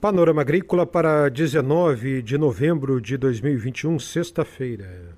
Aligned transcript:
Panorama 0.00 0.42
Agrícola 0.42 0.84
para 0.84 1.30
19 1.30 2.20
de 2.20 2.36
novembro 2.36 3.00
de 3.00 3.16
2021, 3.16 3.98
sexta-feira. 3.98 5.16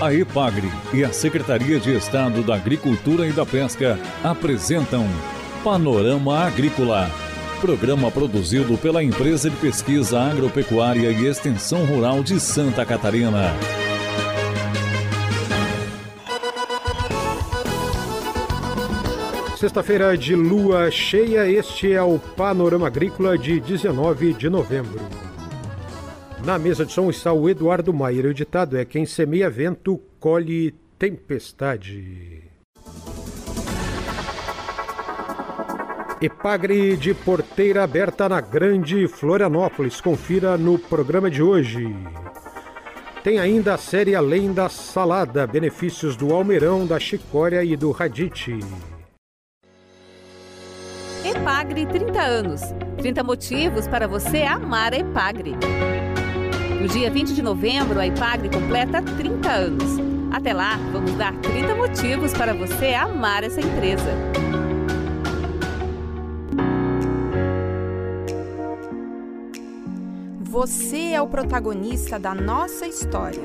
A 0.00 0.14
EPAGRE 0.14 0.68
e 0.94 1.04
a 1.04 1.12
Secretaria 1.12 1.80
de 1.80 1.96
Estado 1.96 2.44
da 2.44 2.54
Agricultura 2.54 3.26
e 3.26 3.32
da 3.32 3.44
Pesca 3.44 3.98
apresentam 4.22 5.04
Panorama 5.64 6.38
Agrícola, 6.46 7.10
programa 7.60 8.08
produzido 8.08 8.78
pela 8.78 9.02
Empresa 9.02 9.50
de 9.50 9.56
Pesquisa 9.56 10.20
Agropecuária 10.20 11.10
e 11.10 11.26
Extensão 11.26 11.84
Rural 11.84 12.22
de 12.22 12.38
Santa 12.38 12.86
Catarina. 12.86 13.52
Sexta-feira 19.58 20.16
de 20.16 20.36
lua 20.36 20.88
cheia, 20.88 21.50
este 21.50 21.92
é 21.92 22.00
o 22.00 22.16
Panorama 22.16 22.86
Agrícola 22.86 23.36
de 23.36 23.58
19 23.58 24.32
de 24.34 24.48
novembro. 24.48 25.00
Na 26.44 26.56
mesa 26.56 26.86
de 26.86 26.92
som 26.92 27.10
está 27.10 27.32
o 27.32 27.48
Eduardo 27.48 27.92
Maier. 27.92 28.26
O 28.26 28.32
ditado 28.32 28.78
é: 28.78 28.84
quem 28.84 29.04
semeia 29.04 29.50
vento, 29.50 30.00
colhe 30.20 30.72
tempestade. 30.96 32.44
Epagre 36.22 36.96
de 36.96 37.12
porteira 37.12 37.82
aberta 37.82 38.28
na 38.28 38.40
Grande 38.40 39.08
Florianópolis. 39.08 40.00
Confira 40.00 40.56
no 40.56 40.78
programa 40.78 41.28
de 41.28 41.42
hoje. 41.42 41.84
Tem 43.24 43.40
ainda 43.40 43.74
a 43.74 43.78
série 43.78 44.14
Além 44.14 44.52
da 44.52 44.68
Salada, 44.68 45.48
benefícios 45.48 46.14
do 46.14 46.32
almeirão, 46.32 46.86
da 46.86 47.00
chicória 47.00 47.64
e 47.64 47.74
do 47.74 47.90
radite. 47.90 48.60
Epagre 51.28 51.84
30 51.86 52.20
anos. 52.20 52.60
30 52.96 53.22
motivos 53.22 53.86
para 53.86 54.08
você 54.08 54.42
amar 54.42 54.94
a 54.94 54.96
Epagre. 54.96 55.54
No 56.80 56.88
dia 56.88 57.10
20 57.10 57.34
de 57.34 57.42
novembro, 57.42 58.00
a 58.00 58.06
Ipagre 58.06 58.48
completa 58.48 59.02
30 59.02 59.50
anos. 59.50 59.98
Até 60.32 60.52
lá, 60.52 60.76
vamos 60.92 61.12
dar 61.14 61.34
30 61.36 61.74
motivos 61.74 62.32
para 62.32 62.54
você 62.54 62.94
amar 62.94 63.44
essa 63.44 63.60
empresa. 63.60 64.10
Você 70.40 71.12
é 71.12 71.20
o 71.20 71.28
protagonista 71.28 72.18
da 72.18 72.34
nossa 72.34 72.86
história. 72.86 73.42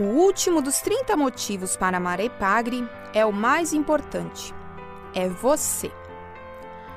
O 0.00 0.04
último 0.04 0.62
dos 0.62 0.80
30 0.80 1.14
motivos 1.14 1.76
para 1.76 1.98
amar 1.98 2.20
a 2.20 2.24
Ipagre 2.24 2.88
é 3.12 3.26
o 3.26 3.30
mais 3.30 3.74
importante. 3.74 4.54
É 5.14 5.28
você. 5.28 5.92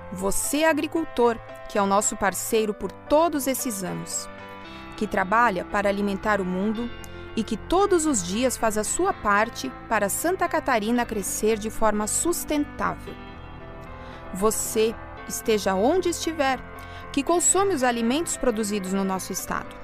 Você, 0.10 0.64
agricultor, 0.64 1.38
que 1.68 1.78
é 1.78 1.82
o 1.82 1.86
nosso 1.86 2.16
parceiro 2.16 2.74
por 2.74 2.94
todos 2.94 3.46
esses 3.46 3.84
anos, 3.84 4.30
que 4.96 5.06
trabalha 5.06 5.66
para 5.66 5.90
alimentar 5.90 6.40
o 6.40 6.46
mundo 6.46 6.90
e 7.36 7.44
que 7.44 7.58
todos 7.58 8.06
os 8.06 8.24
dias 8.24 8.56
faz 8.56 8.78
a 8.78 8.86
sua 8.86 9.12
parte 9.12 9.70
para 9.90 10.08
Santa 10.08 10.48
Catarina 10.48 11.06
crescer 11.06 11.58
de 11.58 11.70
forma 11.70 12.08
sustentável. 12.08 13.14
Você, 14.34 14.96
esteja 15.28 15.76
onde 15.76 16.08
estiver, 16.08 16.58
que 17.12 17.22
consome 17.22 17.76
os 17.76 17.84
alimentos 17.84 18.38
produzidos 18.38 18.94
no 18.94 19.04
nosso 19.04 19.34
estado, 19.34 19.83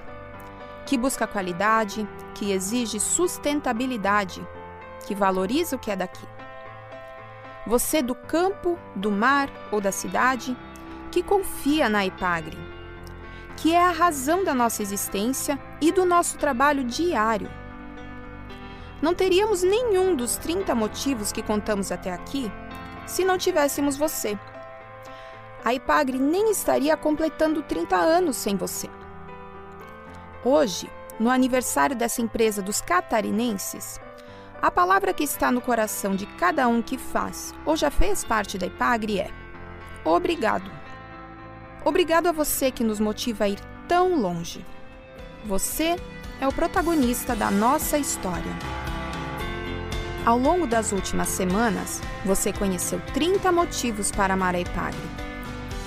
que 0.90 0.98
busca 0.98 1.28
qualidade, 1.28 2.10
que 2.34 2.52
exige 2.52 3.00
sustentabilidade, 3.00 4.46
que 5.06 5.14
valoriza 5.14 5.76
o 5.76 5.80
que 5.80 5.92
é 5.92 5.96
daqui 5.96 6.28
você 7.70 8.02
do 8.02 8.16
campo, 8.16 8.80
do 8.96 9.12
mar 9.12 9.48
ou 9.72 9.80
da 9.80 9.92
cidade, 9.92 10.58
que 11.12 11.22
confia 11.22 11.88
na 11.88 12.04
Ipagre, 12.04 12.58
que 13.56 13.76
é 13.76 13.86
a 13.86 13.92
razão 13.92 14.44
da 14.44 14.56
nossa 14.56 14.82
existência 14.82 15.60
e 15.80 15.92
do 15.92 16.04
nosso 16.04 16.40
trabalho 16.40 16.84
diário. 16.84 17.48
Não 19.00 19.14
teríamos 19.14 19.62
nenhum 19.62 20.16
dos 20.16 20.38
30 20.38 20.74
motivos 20.74 21.32
que 21.32 21.44
contamos 21.44 21.92
até 21.92 22.12
aqui 22.12 22.52
se 23.06 23.24
não 23.24 23.38
tivéssemos 23.38 23.96
você. 23.96 24.38
A 25.64 25.72
Ipagre 25.72 26.18
nem 26.18 26.50
estaria 26.50 26.98
completando 26.98 27.62
30 27.62 27.96
anos 27.96 28.36
sem 28.36 28.58
você. 28.58 28.90
Hoje, 30.44 30.90
no 31.20 31.30
aniversário 31.30 31.96
dessa 31.96 32.22
empresa 32.22 32.62
dos 32.62 32.80
catarinenses, 32.80 34.00
a 34.62 34.72
palavra 34.72 35.14
que 35.14 35.24
está 35.24 35.52
no 35.52 35.60
coração 35.60 36.16
de 36.16 36.26
cada 36.26 36.66
um 36.68 36.82
que 36.82 36.98
faz 36.98 37.54
ou 37.66 37.76
já 37.76 37.92
fez 37.92 38.24
parte 38.24 38.58
da 38.58 38.68
Ipagre 38.68 39.20
é 39.20 39.32
obrigado. 40.06 40.72
Obrigado 41.84 42.28
a 42.28 42.32
você 42.32 42.72
que 42.72 42.86
nos 42.86 43.02
motiva 43.02 43.44
a 43.44 43.50
ir 43.50 43.60
tão 43.86 44.16
longe. 44.16 44.66
Você 45.46 45.98
é 46.40 46.48
o 46.48 46.54
protagonista 46.54 47.36
da 47.36 47.52
nossa 47.52 47.98
história. 47.98 48.54
Ao 50.26 50.38
longo 50.38 50.66
das 50.66 50.94
últimas 50.94 51.28
semanas, 51.30 52.02
você 52.24 52.54
conheceu 52.54 53.02
30 53.14 53.52
motivos 53.52 54.10
para 54.10 54.36
amar 54.36 54.56
a 54.56 54.60
Ipagre. 54.60 55.00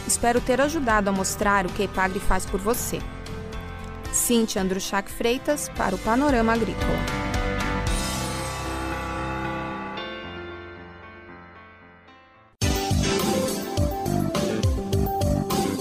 Espero 0.06 0.42
ter 0.42 0.60
ajudado 0.60 1.08
a 1.08 1.12
mostrar 1.12 1.64
o 1.64 1.70
que 1.70 1.82
a 1.82 1.84
Ipagre 1.86 2.20
faz 2.20 2.44
por 2.44 2.60
você. 2.60 3.00
Cintia 4.12 4.60
Andruchak 4.60 5.10
Freitas 5.10 5.70
para 5.70 5.94
o 5.94 5.98
Panorama 5.98 6.52
Agrícola. 6.52 7.22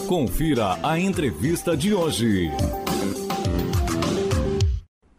Confira 0.07 0.77
a 0.81 0.97
entrevista 0.97 1.75
de 1.75 1.93
hoje. 1.93 2.49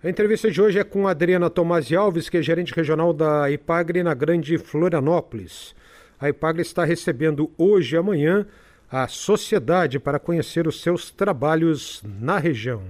A 0.02 0.08
entrevista 0.08 0.50
de 0.50 0.60
hoje 0.60 0.78
é 0.78 0.84
com 0.84 1.06
Adriana 1.06 1.48
Tomasi 1.48 1.94
Alves, 1.94 2.28
que 2.28 2.38
é 2.38 2.42
gerente 2.42 2.74
regional 2.74 3.12
da 3.12 3.50
IPAGRE 3.50 4.02
na 4.02 4.14
Grande 4.14 4.56
Florianópolis. 4.56 5.74
A 6.18 6.28
IPAGRE 6.28 6.62
está 6.62 6.84
recebendo 6.84 7.50
hoje 7.58 7.94
e 7.94 7.98
amanhã 7.98 8.46
a 8.90 9.08
sociedade 9.08 9.98
para 9.98 10.18
conhecer 10.18 10.68
os 10.68 10.82
seus 10.82 11.10
trabalhos 11.10 12.02
na 12.04 12.38
região. 12.38 12.82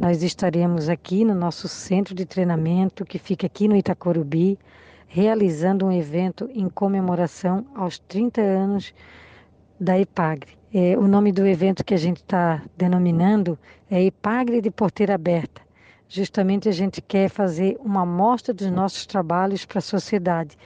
Nós 0.00 0.22
estaremos 0.22 0.88
aqui 0.88 1.26
no 1.26 1.34
nosso 1.34 1.68
centro 1.68 2.14
de 2.14 2.24
treinamento, 2.24 3.04
que 3.04 3.18
fica 3.18 3.46
aqui 3.46 3.68
no 3.68 3.76
Itacorubi, 3.76 4.58
realizando 5.06 5.84
um 5.84 5.92
evento 5.92 6.48
em 6.54 6.70
comemoração 6.70 7.66
aos 7.74 7.98
30 7.98 8.40
anos 8.40 8.94
da 9.78 9.98
IPAGRE. 9.98 10.56
É, 10.72 10.96
o 10.96 11.06
nome 11.06 11.32
do 11.32 11.46
evento 11.46 11.84
que 11.84 11.92
a 11.92 11.98
gente 11.98 12.22
está 12.22 12.62
denominando 12.74 13.58
é 13.90 14.02
Ipagre 14.02 14.62
de 14.62 14.70
Porteira 14.70 15.16
Aberta. 15.16 15.60
Justamente 16.08 16.66
a 16.66 16.72
gente 16.72 17.02
quer 17.02 17.28
fazer 17.28 17.76
uma 17.84 18.00
amostra 18.00 18.54
dos 18.54 18.70
nossos 18.70 19.04
trabalhos 19.04 19.66
para 19.66 19.80
a 19.80 19.82
sociedade. 19.82 20.56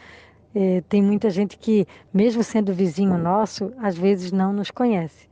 É, 0.55 0.81
tem 0.89 1.03
muita 1.03 1.29
gente 1.29 1.59
que, 1.59 1.89
mesmo 2.13 2.45
sendo 2.45 2.73
vizinho 2.73 3.19
nosso, 3.19 3.73
às 3.79 3.99
vezes 3.99 4.31
não 4.31 4.53
nos 4.53 4.71
conhece. 4.71 5.29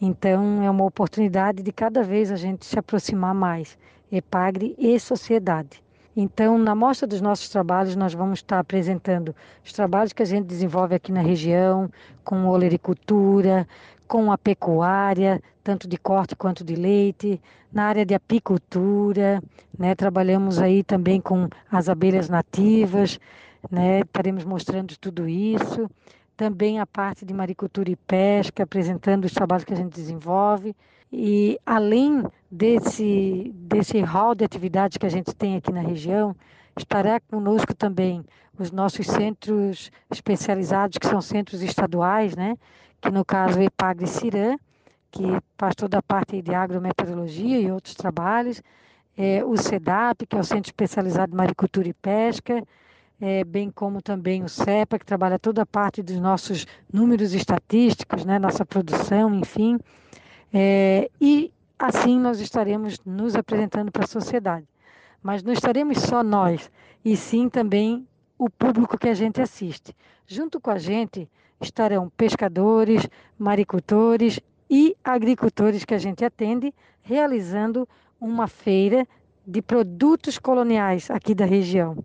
Então 0.00 0.62
é 0.62 0.70
uma 0.70 0.84
oportunidade 0.84 1.62
de 1.62 1.72
cada 1.72 2.02
vez 2.02 2.30
a 2.30 2.36
gente 2.36 2.64
se 2.66 2.78
aproximar 2.78 3.34
mais, 3.34 3.78
Epagre 4.10 4.74
e 4.78 4.98
sociedade. 5.00 5.82
Então, 6.16 6.56
na 6.56 6.76
mostra 6.76 7.08
dos 7.08 7.20
nossos 7.20 7.48
trabalhos, 7.48 7.96
nós 7.96 8.14
vamos 8.14 8.38
estar 8.38 8.60
apresentando 8.60 9.34
os 9.64 9.72
trabalhos 9.72 10.12
que 10.12 10.22
a 10.22 10.26
gente 10.26 10.46
desenvolve 10.46 10.94
aqui 10.94 11.10
na 11.10 11.20
região, 11.20 11.90
com 12.22 12.46
olericultura, 12.46 13.66
com 14.06 14.30
a 14.30 14.38
pecuária, 14.38 15.42
tanto 15.64 15.88
de 15.88 15.96
corte 15.96 16.36
quanto 16.36 16.62
de 16.62 16.76
leite, 16.76 17.40
na 17.72 17.86
área 17.86 18.06
de 18.06 18.14
apicultura, 18.14 19.42
né? 19.76 19.96
Trabalhamos 19.96 20.60
aí 20.60 20.84
também 20.84 21.20
com 21.20 21.48
as 21.68 21.88
abelhas 21.88 22.28
nativas, 22.28 23.18
né? 23.68 24.00
Estaremos 24.00 24.44
mostrando 24.44 24.96
tudo 24.96 25.28
isso. 25.28 25.90
Também 26.36 26.80
a 26.80 26.86
parte 26.86 27.24
de 27.24 27.32
maricultura 27.32 27.90
e 27.90 27.96
pesca, 27.96 28.64
apresentando 28.64 29.24
os 29.24 29.32
trabalhos 29.32 29.64
que 29.64 29.72
a 29.72 29.76
gente 29.76 29.94
desenvolve. 29.94 30.74
E 31.12 31.58
além 31.64 32.24
desse, 32.50 33.52
desse 33.54 34.00
hall 34.00 34.34
de 34.34 34.44
atividades 34.44 34.98
que 34.98 35.06
a 35.06 35.10
gente 35.10 35.34
tem 35.34 35.56
aqui 35.56 35.72
na 35.72 35.80
região, 35.80 36.34
estará 36.76 37.20
conosco 37.20 37.72
também 37.74 38.24
os 38.58 38.70
nossos 38.70 39.06
centros 39.06 39.90
especializados, 40.10 40.98
que 40.98 41.06
são 41.06 41.20
centros 41.20 41.62
estaduais, 41.62 42.34
né? 42.36 42.56
que 43.00 43.10
no 43.10 43.24
caso 43.24 43.60
é 43.60 43.64
Epagre 43.64 44.06
Cirã, 44.06 44.56
que 45.10 45.22
faz 45.58 45.74
toda 45.74 45.98
a 45.98 46.02
parte 46.02 46.40
de 46.40 46.54
agrometeorologia 46.54 47.60
e 47.60 47.70
outros 47.70 47.94
trabalhos, 47.94 48.62
é, 49.16 49.44
o 49.44 49.56
CEDAP, 49.56 50.26
que 50.26 50.36
é 50.36 50.40
o 50.40 50.44
Centro 50.44 50.68
Especializado 50.68 51.30
de 51.30 51.36
Maricultura 51.36 51.86
e 51.86 51.92
Pesca, 51.94 52.62
é, 53.20 53.44
bem 53.44 53.70
como 53.70 54.02
também 54.02 54.42
o 54.42 54.48
CEPA, 54.48 54.98
que 54.98 55.06
trabalha 55.06 55.38
toda 55.38 55.62
a 55.62 55.66
parte 55.66 56.02
dos 56.02 56.18
nossos 56.18 56.66
números 56.92 57.32
estatísticos, 57.32 58.24
né, 58.24 58.38
nossa 58.38 58.64
produção, 58.66 59.34
enfim. 59.34 59.78
É, 60.52 61.10
e 61.20 61.52
assim 61.78 62.18
nós 62.18 62.40
estaremos 62.40 62.98
nos 63.04 63.34
apresentando 63.34 63.90
para 63.90 64.04
a 64.04 64.08
sociedade. 64.08 64.66
Mas 65.22 65.42
não 65.42 65.52
estaremos 65.52 65.98
só 65.98 66.22
nós, 66.22 66.70
e 67.04 67.16
sim 67.16 67.48
também 67.48 68.06
o 68.38 68.50
público 68.50 68.98
que 68.98 69.08
a 69.08 69.14
gente 69.14 69.40
assiste. 69.40 69.94
Junto 70.26 70.60
com 70.60 70.70
a 70.70 70.78
gente 70.78 71.28
estarão 71.60 72.10
pescadores, 72.10 73.08
maricultores 73.38 74.40
e 74.68 74.96
agricultores 75.02 75.84
que 75.84 75.94
a 75.94 75.98
gente 75.98 76.24
atende, 76.24 76.74
realizando 77.02 77.88
uma 78.20 78.46
feira 78.48 79.06
de 79.46 79.60
produtos 79.62 80.38
coloniais 80.38 81.10
aqui 81.10 81.34
da 81.34 81.44
região. 81.44 81.96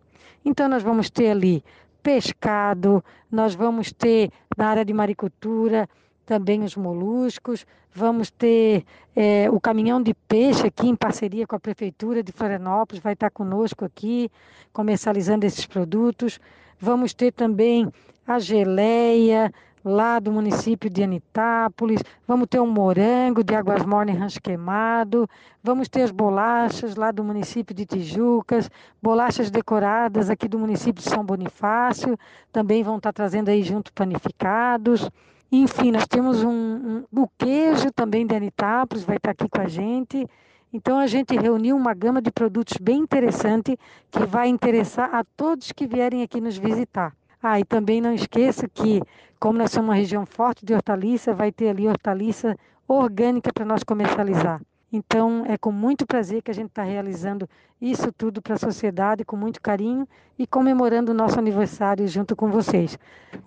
Então, 0.43 0.67
nós 0.67 0.83
vamos 0.83 1.09
ter 1.09 1.31
ali 1.31 1.63
pescado, 2.01 3.03
nós 3.31 3.53
vamos 3.55 3.91
ter 3.91 4.31
na 4.57 4.67
área 4.67 4.85
de 4.85 4.93
maricultura 4.93 5.87
também 6.25 6.63
os 6.63 6.75
moluscos, 6.75 7.65
vamos 7.91 8.29
ter 8.29 8.85
é, 9.15 9.49
o 9.49 9.59
caminhão 9.59 10.01
de 10.01 10.13
peixe 10.13 10.67
aqui 10.67 10.87
em 10.87 10.95
parceria 10.95 11.47
com 11.47 11.55
a 11.55 11.59
Prefeitura 11.59 12.21
de 12.21 12.31
Florianópolis, 12.31 13.01
vai 13.01 13.13
estar 13.13 13.31
conosco 13.31 13.83
aqui, 13.83 14.31
comercializando 14.71 15.45
esses 15.45 15.65
produtos. 15.65 16.39
Vamos 16.79 17.13
ter 17.13 17.33
também 17.33 17.91
a 18.27 18.37
geleia, 18.37 19.51
lá 19.83 20.19
do 20.19 20.31
município 20.31 20.89
de 20.89 21.03
Anitápolis, 21.03 22.01
vamos 22.27 22.47
ter 22.49 22.59
um 22.59 22.69
morango 22.69 23.43
de 23.43 23.55
Águas 23.55 23.85
Mornas 23.85 24.17
Rancho 24.17 24.41
Queimado, 24.41 25.29
vamos 25.63 25.87
ter 25.87 26.01
as 26.03 26.11
bolachas 26.11 26.95
lá 26.95 27.11
do 27.11 27.23
município 27.23 27.73
de 27.73 27.85
Tijucas, 27.85 28.69
bolachas 29.01 29.49
decoradas 29.49 30.29
aqui 30.29 30.47
do 30.47 30.59
município 30.59 31.03
de 31.03 31.09
São 31.09 31.23
Bonifácio, 31.23 32.17
também 32.51 32.83
vão 32.83 32.97
estar 32.97 33.13
trazendo 33.13 33.49
aí 33.49 33.63
junto 33.63 33.93
panificados. 33.93 35.09
Enfim, 35.51 35.91
nós 35.91 36.07
temos 36.07 36.43
um, 36.43 37.05
um 37.11 37.23
o 37.23 37.27
queijo 37.37 37.91
também 37.91 38.25
de 38.25 38.35
Anitápolis, 38.35 39.03
vai 39.03 39.17
estar 39.17 39.31
aqui 39.31 39.49
com 39.49 39.61
a 39.61 39.67
gente. 39.67 40.27
Então 40.71 40.99
a 40.99 41.07
gente 41.07 41.35
reuniu 41.35 41.75
uma 41.75 41.95
gama 41.95 42.21
de 42.21 42.31
produtos 42.31 42.77
bem 42.79 42.99
interessante 42.99 43.77
que 44.11 44.25
vai 44.25 44.47
interessar 44.47 45.15
a 45.15 45.23
todos 45.35 45.71
que 45.71 45.87
vierem 45.87 46.21
aqui 46.21 46.39
nos 46.39 46.57
visitar. 46.57 47.15
Ah, 47.41 47.59
e 47.59 47.63
também 47.63 48.01
não 48.01 48.13
esqueça 48.13 48.67
que, 48.67 49.01
como 49.39 49.57
nós 49.57 49.71
somos 49.71 49.89
uma 49.89 49.95
região 49.95 50.25
forte 50.25 50.65
de 50.65 50.73
hortaliça, 50.73 51.33
vai 51.33 51.51
ter 51.51 51.69
ali 51.69 51.87
hortaliça 51.87 52.57
orgânica 52.87 53.51
para 53.53 53.65
nós 53.65 53.83
comercializar. 53.83 54.61
Então, 54.91 55.45
é 55.47 55.57
com 55.57 55.71
muito 55.71 56.05
prazer 56.05 56.41
que 56.41 56.49
a 56.49 56.53
gente 56.53 56.69
está 56.69 56.83
realizando 56.83 57.47
isso 57.79 58.11
tudo 58.11 58.41
para 58.41 58.55
a 58.55 58.57
sociedade, 58.57 59.23
com 59.23 59.37
muito 59.37 59.61
carinho 59.61 60.07
e 60.37 60.47
comemorando 60.47 61.11
o 61.11 61.15
nosso 61.15 61.37
aniversário 61.37 62.07
junto 62.07 62.35
com 62.35 62.49
vocês. 62.49 62.97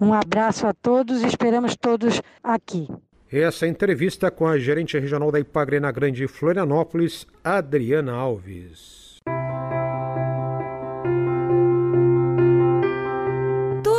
Um 0.00 0.15
abraço 0.15 0.67
a 0.67 0.73
todos 0.73 1.23
e 1.23 1.27
esperamos 1.27 1.77
todos 1.77 2.23
aqui. 2.43 2.89
Essa 3.31 3.67
entrevista 3.67 4.31
com 4.31 4.47
a 4.47 4.59
gerente 4.59 4.99
regional 4.99 5.33
da 5.33 5.41
Ipagre 5.41 5.81
na 5.81 5.91
Grande 5.91 6.29
Florianópolis, 6.29 7.27
Adriana 7.43 8.12
Alves. 8.12 9.01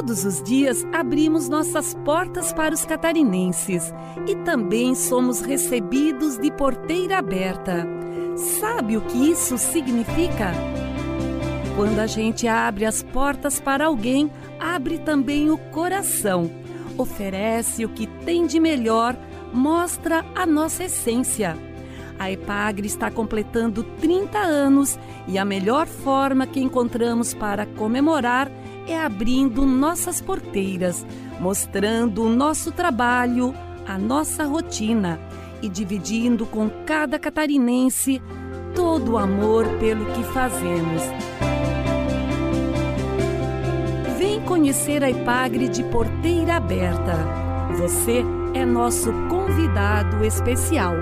Todos 0.05 0.25
os 0.25 0.43
dias 0.43 0.85
abrimos 0.91 1.47
nossas 1.47 1.93
portas 2.03 2.51
para 2.51 2.75
os 2.75 2.83
catarinenses 2.83 3.93
e 4.27 4.35
também 4.35 4.95
somos 4.95 5.39
recebidos 5.39 6.37
de 6.37 6.51
porteira 6.51 7.19
aberta. 7.19 7.87
Sabe 8.59 8.97
o 8.97 9.01
que 9.01 9.31
isso 9.31 9.57
significa? 9.57 10.51
Quando 11.77 11.99
a 11.99 12.05
gente 12.05 12.49
abre 12.49 12.83
as 12.83 13.01
portas 13.01 13.61
para 13.61 13.85
alguém, 13.85 14.29
abre 14.59 14.97
também 14.97 15.49
o 15.49 15.57
coração, 15.57 16.51
oferece 16.97 17.85
o 17.85 17.89
que 17.89 18.05
tem 18.05 18.45
de 18.45 18.59
melhor, 18.59 19.15
mostra 19.53 20.25
a 20.35 20.45
nossa 20.45 20.83
essência. 20.83 21.57
A 22.19 22.29
Epagre 22.29 22.87
está 22.87 23.09
completando 23.09 23.83
30 24.01 24.37
anos 24.37 24.99
e 25.29 25.37
a 25.37 25.45
melhor 25.45 25.87
forma 25.87 26.45
que 26.45 26.59
encontramos 26.59 27.33
para 27.33 27.65
comemorar 27.65 28.51
é 28.51 28.62
abrindo 28.91 29.65
nossas 29.65 30.19
porteiras, 30.19 31.05
mostrando 31.39 32.23
o 32.23 32.29
nosso 32.29 32.71
trabalho, 32.71 33.53
a 33.85 33.97
nossa 33.97 34.43
rotina 34.45 35.19
e 35.61 35.69
dividindo 35.69 36.45
com 36.45 36.69
cada 36.85 37.19
catarinense 37.19 38.21
todo 38.75 39.13
o 39.13 39.17
amor 39.17 39.65
pelo 39.79 40.05
que 40.07 40.23
fazemos. 40.23 41.01
Vem 44.17 44.41
conhecer 44.41 45.03
a 45.03 45.09
Ipagre 45.09 45.69
de 45.69 45.83
Porteira 45.85 46.55
Aberta. 46.55 47.15
Você 47.77 48.23
é 48.53 48.65
nosso 48.65 49.11
convidado 49.29 50.23
especial. 50.25 50.95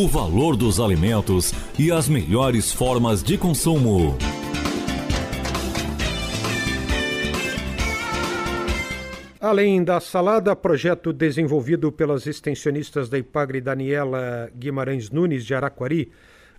O 0.00 0.06
valor 0.06 0.54
dos 0.54 0.78
alimentos 0.78 1.52
e 1.76 1.90
as 1.90 2.08
melhores 2.08 2.72
formas 2.72 3.20
de 3.20 3.36
consumo. 3.36 4.16
Além 9.40 9.82
da 9.82 9.98
salada, 9.98 10.54
projeto 10.54 11.12
desenvolvido 11.12 11.90
pelas 11.90 12.28
extensionistas 12.28 13.08
da 13.08 13.18
Ipagre 13.18 13.60
Daniela 13.60 14.48
Guimarães 14.54 15.10
Nunes 15.10 15.44
de 15.44 15.52
Araquari, 15.52 16.12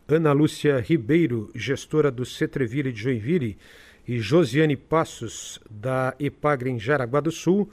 Ana 0.06 0.34
Lúcia 0.34 0.78
Ribeiro, 0.82 1.50
gestora 1.56 2.12
do 2.12 2.26
Cetreville 2.26 2.92
de 2.92 3.02
Joinville, 3.02 3.58
e 4.06 4.20
Josiane 4.20 4.76
Passos, 4.76 5.62
da 5.70 6.14
Ipagre 6.20 6.72
em 6.72 6.78
Jaraguá 6.78 7.22
do 7.22 7.32
Sul, 7.32 7.72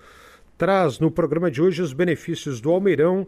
traz 0.56 1.00
no 1.00 1.10
programa 1.10 1.50
de 1.50 1.60
hoje 1.60 1.82
os 1.82 1.92
benefícios 1.92 2.60
do 2.60 2.70
almeirão 2.70 3.26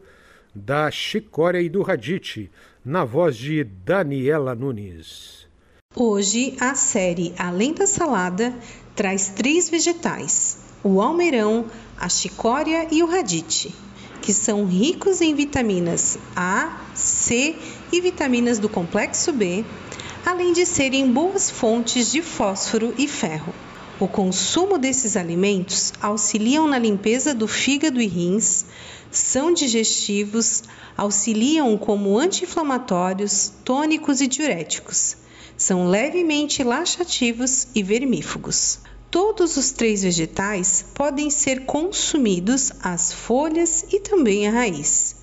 da 0.55 0.91
Chicória 0.91 1.61
e 1.61 1.69
do 1.69 1.83
Radite, 1.83 2.51
na 2.85 3.05
voz 3.05 3.37
de 3.37 3.65
Daniela 3.65 4.55
Nunes. 4.55 5.47
Hoje, 5.95 6.57
a 6.61 6.75
série 6.75 7.35
Além 7.39 7.73
da 7.73 7.87
Salada 7.87 8.55
traz 8.95 9.29
três 9.29 9.69
vegetais: 9.69 10.59
o 10.83 11.01
almeirão, 11.01 11.67
a 11.99 12.09
chicória 12.09 12.87
e 12.91 13.03
o 13.03 13.07
radite, 13.07 13.75
que 14.23 14.33
são 14.33 14.65
ricos 14.65 15.21
em 15.21 15.35
vitaminas 15.35 16.19
A, 16.37 16.81
C 16.95 17.57
e 17.93 18.01
vitaminas 18.01 18.59
do 18.59 18.69
complexo 18.69 19.33
B, 19.33 19.65
além 20.25 20.53
de 20.53 20.65
serem 20.67 21.11
boas 21.11 21.51
fontes 21.51 22.13
de 22.13 22.23
fósforo 22.23 22.95
e 22.99 23.09
ferro. 23.09 23.53
O 24.01 24.07
consumo 24.07 24.79
desses 24.79 25.17
alimentos 25.17 25.93
auxiliam 26.01 26.69
na 26.69 26.79
limpeza 26.79 27.35
do 27.35 27.49
fígado 27.49 28.01
e 28.01 28.07
rins, 28.07 28.65
são 29.11 29.53
digestivos, 29.53 30.65
auxiliam 30.97 31.77
como 31.79 32.19
anti-inflamatórios, 32.19 33.53
tônicos 33.65 34.21
e 34.21 34.27
diuréticos. 34.27 35.17
São 35.57 35.89
levemente 35.89 36.63
laxativos 36.63 37.69
e 37.75 37.83
vermífugos. 37.83 38.81
Todos 39.11 39.57
os 39.57 39.71
três 39.71 40.03
vegetais 40.03 40.85
podem 40.95 41.31
ser 41.31 41.65
consumidos 41.65 42.73
as 42.83 43.13
folhas 43.13 43.87
e 43.91 44.01
também 44.01 44.47
a 44.47 44.51
raiz, 44.51 45.17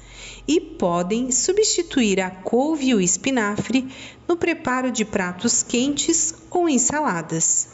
e 0.47 0.59
podem 0.59 1.31
substituir 1.31 2.19
a 2.19 2.31
couve 2.31 2.87
e 2.87 2.95
o 2.95 3.01
espinafre 3.01 3.87
no 4.27 4.35
preparo 4.35 4.91
de 4.91 5.05
pratos 5.05 5.61
quentes 5.61 6.33
ou 6.49 6.67
ensaladas. 6.67 7.69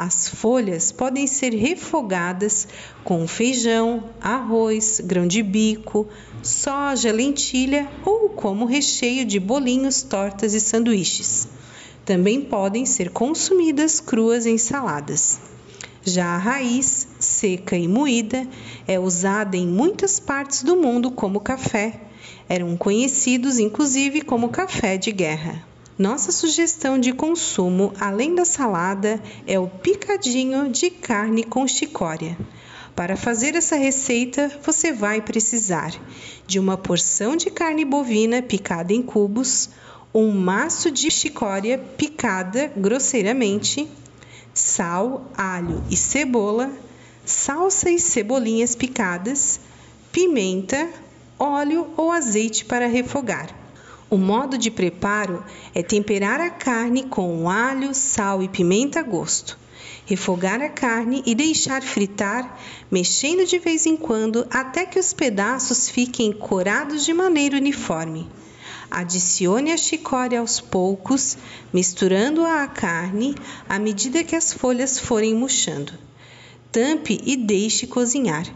As 0.00 0.28
folhas 0.28 0.92
podem 0.92 1.26
ser 1.26 1.52
refogadas 1.52 2.68
com 3.02 3.26
feijão, 3.26 4.04
arroz, 4.20 5.00
grão 5.04 5.26
de 5.26 5.42
bico, 5.42 6.06
soja, 6.40 7.10
lentilha 7.10 7.90
ou 8.04 8.28
como 8.28 8.64
recheio 8.64 9.24
de 9.24 9.40
bolinhos, 9.40 10.02
tortas 10.02 10.54
e 10.54 10.60
sanduíches. 10.60 11.48
Também 12.04 12.40
podem 12.40 12.86
ser 12.86 13.10
consumidas 13.10 13.98
cruas 13.98 14.46
em 14.46 14.56
saladas. 14.56 15.40
Já 16.04 16.26
a 16.26 16.38
raiz, 16.38 17.08
seca 17.18 17.76
e 17.76 17.88
moída, 17.88 18.46
é 18.86 19.00
usada 19.00 19.56
em 19.56 19.66
muitas 19.66 20.20
partes 20.20 20.62
do 20.62 20.76
mundo 20.76 21.10
como 21.10 21.40
café. 21.40 22.02
Eram 22.48 22.76
conhecidos 22.76 23.58
inclusive 23.58 24.20
como 24.20 24.50
café 24.50 24.96
de 24.96 25.10
guerra. 25.10 25.66
Nossa 25.98 26.30
sugestão 26.30 26.96
de 26.96 27.12
consumo, 27.12 27.92
além 27.98 28.32
da 28.32 28.44
salada, 28.44 29.20
é 29.48 29.58
o 29.58 29.66
picadinho 29.66 30.68
de 30.70 30.90
carne 30.90 31.42
com 31.42 31.66
chicória. 31.66 32.38
Para 32.94 33.16
fazer 33.16 33.56
essa 33.56 33.74
receita, 33.74 34.48
você 34.62 34.92
vai 34.92 35.20
precisar 35.20 35.92
de 36.46 36.60
uma 36.60 36.76
porção 36.76 37.34
de 37.34 37.50
carne 37.50 37.84
bovina 37.84 38.40
picada 38.40 38.92
em 38.92 39.02
cubos, 39.02 39.70
um 40.14 40.30
maço 40.30 40.88
de 40.88 41.10
chicória 41.10 41.76
picada 41.76 42.72
grosseiramente, 42.76 43.90
sal, 44.54 45.28
alho 45.36 45.82
e 45.90 45.96
cebola, 45.96 46.70
salsa 47.24 47.90
e 47.90 47.98
cebolinhas 47.98 48.76
picadas, 48.76 49.58
pimenta, 50.12 50.88
óleo 51.36 51.88
ou 51.96 52.12
azeite 52.12 52.64
para 52.64 52.86
refogar. 52.86 53.67
O 54.10 54.16
modo 54.16 54.56
de 54.56 54.70
preparo 54.70 55.44
é 55.74 55.82
temperar 55.82 56.40
a 56.40 56.48
carne 56.48 57.02
com 57.02 57.50
alho, 57.50 57.94
sal 57.94 58.42
e 58.42 58.48
pimenta 58.48 59.00
a 59.00 59.02
gosto. 59.02 59.58
Refogar 60.06 60.62
a 60.62 60.70
carne 60.70 61.22
e 61.26 61.34
deixar 61.34 61.82
fritar, 61.82 62.58
mexendo 62.90 63.44
de 63.44 63.58
vez 63.58 63.84
em 63.84 63.98
quando 63.98 64.46
até 64.50 64.86
que 64.86 64.98
os 64.98 65.12
pedaços 65.12 65.90
fiquem 65.90 66.32
corados 66.32 67.04
de 67.04 67.12
maneira 67.12 67.58
uniforme. 67.58 68.26
Adicione 68.90 69.72
a 69.72 69.76
chicória 69.76 70.40
aos 70.40 70.58
poucos, 70.58 71.36
misturando-a 71.70 72.62
à 72.62 72.66
carne 72.66 73.34
à 73.68 73.78
medida 73.78 74.24
que 74.24 74.34
as 74.34 74.50
folhas 74.50 74.98
forem 74.98 75.34
murchando. 75.34 75.92
Tampe 76.72 77.20
e 77.26 77.36
deixe 77.36 77.86
cozinhar. 77.86 78.46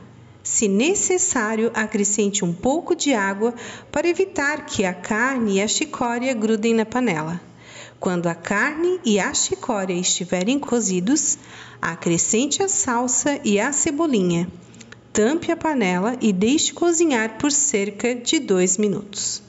Se 0.43 0.67
necessário, 0.67 1.71
acrescente 1.75 2.45
um 2.45 2.53
pouco 2.53 2.95
de 2.95 3.15
água 3.15 3.55
para 3.91 4.09
evitar 4.09 4.67
que 4.67 4.85
a 4.85 4.93
carne 4.93 5.59
e 5.59 5.63
a 5.63 5.69
chicória 5.69 6.35
grudem 6.35 6.75
na 6.75 6.85
panela. 6.85 7.41
Quando 8.01 8.27
a 8.27 8.35
carne 8.35 8.99
e 9.05 9.21
a 9.21 9.33
chicória 9.33 9.95
estiverem 9.95 10.59
cozidos, 10.59 11.39
acrescente 11.81 12.63
a 12.63 12.69
salsa 12.69 13.41
e 13.45 13.61
a 13.61 13.73
cebolinha. 13.73 14.49
Tampe 15.13 15.53
a 15.53 15.57
panela 15.57 16.17
e 16.21 16.33
deixe 16.33 16.73
cozinhar 16.73 17.39
por 17.39 17.53
cerca 17.53 18.15
de 18.15 18.41
2 18.41 18.79
minutos. 18.79 19.43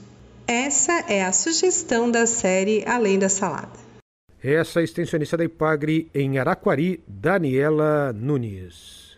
Essa 0.45 1.05
é 1.07 1.23
a 1.23 1.31
sugestão 1.31 2.11
da 2.11 2.27
série 2.27 2.83
Além 2.85 3.17
da 3.17 3.29
Salada. 3.29 3.81
Essa 4.43 4.79
é 4.79 4.81
a 4.81 4.83
extensionista 4.83 5.37
da 5.37 5.45
Ipagre 5.45 6.11
em 6.13 6.37
Araquari, 6.37 7.01
Daniela 7.07 8.11
Nunes. 8.13 9.17